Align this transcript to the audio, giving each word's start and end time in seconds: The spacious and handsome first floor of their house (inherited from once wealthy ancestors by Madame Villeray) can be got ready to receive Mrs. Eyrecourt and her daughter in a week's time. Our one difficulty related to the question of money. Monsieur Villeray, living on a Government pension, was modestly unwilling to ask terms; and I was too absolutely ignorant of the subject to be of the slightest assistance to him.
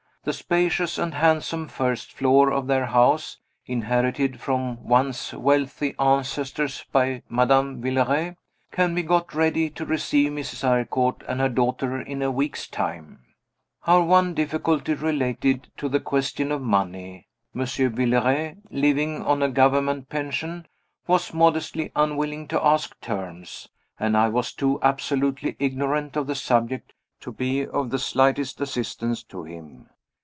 The 0.23 0.33
spacious 0.33 0.99
and 0.99 1.15
handsome 1.15 1.67
first 1.67 2.13
floor 2.13 2.51
of 2.53 2.67
their 2.67 2.85
house 2.85 3.39
(inherited 3.65 4.39
from 4.39 4.87
once 4.87 5.33
wealthy 5.33 5.95
ancestors 5.97 6.85
by 6.91 7.23
Madame 7.27 7.81
Villeray) 7.81 8.35
can 8.71 8.93
be 8.93 9.01
got 9.01 9.33
ready 9.33 9.67
to 9.71 9.83
receive 9.83 10.31
Mrs. 10.31 10.63
Eyrecourt 10.63 11.23
and 11.27 11.39
her 11.41 11.49
daughter 11.49 11.99
in 11.99 12.21
a 12.21 12.29
week's 12.29 12.67
time. 12.67 13.21
Our 13.87 14.03
one 14.03 14.35
difficulty 14.35 14.93
related 14.93 15.71
to 15.77 15.89
the 15.89 15.99
question 15.99 16.51
of 16.51 16.61
money. 16.61 17.25
Monsieur 17.55 17.89
Villeray, 17.89 18.57
living 18.69 19.23
on 19.23 19.41
a 19.41 19.49
Government 19.49 20.07
pension, 20.09 20.67
was 21.07 21.33
modestly 21.33 21.91
unwilling 21.95 22.47
to 22.49 22.63
ask 22.63 23.01
terms; 23.01 23.69
and 23.99 24.15
I 24.15 24.29
was 24.29 24.53
too 24.53 24.77
absolutely 24.83 25.55
ignorant 25.57 26.15
of 26.15 26.27
the 26.27 26.35
subject 26.35 26.93
to 27.21 27.31
be 27.31 27.65
of 27.65 27.89
the 27.89 27.97
slightest 27.97 28.61
assistance 28.61 29.23
to 29.23 29.45
him. 29.45 29.87